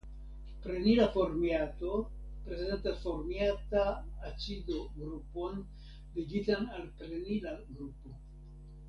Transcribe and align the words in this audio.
Prenila 0.61 1.03
formiato 1.15 1.91
prezentas 2.47 3.03
Formiata 3.03 3.83
acido 4.31 4.79
grupon 4.97 5.61
ligitan 6.17 6.67
al 6.79 6.89
prenila 7.03 7.55
grupo. 7.69 8.17